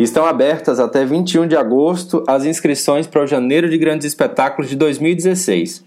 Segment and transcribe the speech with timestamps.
[0.00, 4.76] Estão abertas até 21 de agosto as inscrições para o Janeiro de Grandes Espetáculos de
[4.76, 5.84] 2016.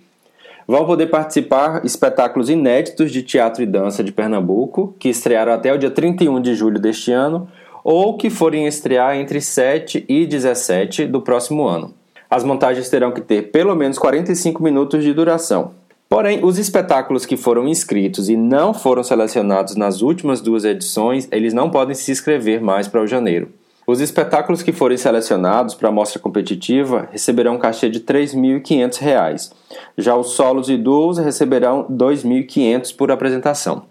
[0.68, 5.78] Vão poder participar espetáculos inéditos de teatro e dança de Pernambuco, que estrearam até o
[5.78, 7.48] dia 31 de julho deste ano,
[7.84, 11.92] ou que forem estrear entre 7 e 17 do próximo ano.
[12.30, 15.79] As montagens terão que ter pelo menos 45 minutos de duração.
[16.10, 21.54] Porém, os espetáculos que foram inscritos e não foram selecionados nas últimas duas edições, eles
[21.54, 23.50] não podem se inscrever mais para o janeiro.
[23.86, 29.52] Os espetáculos que forem selecionados para a mostra competitiva receberão um cachê de R$ 3.500.
[30.00, 33.84] Já os solos e duos receberão R$ 2.500 por apresentação.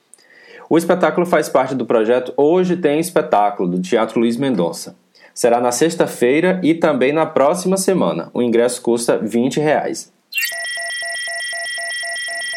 [0.68, 4.96] O espetáculo faz parte do projeto Hoje Tem Espetáculo, do Teatro Luiz Mendonça.
[5.32, 8.28] Será na sexta-feira e também na próxima semana.
[8.34, 10.12] O ingresso custa 20 reais.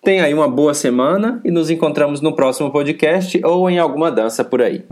[0.03, 4.43] Tenha aí uma boa semana e nos encontramos no próximo podcast ou em alguma dança
[4.43, 4.83] por aí.